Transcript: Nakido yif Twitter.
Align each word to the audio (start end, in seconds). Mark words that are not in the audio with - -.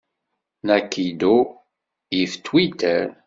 Nakido 0.65 1.35
yif 2.15 2.33
Twitter. 2.45 3.05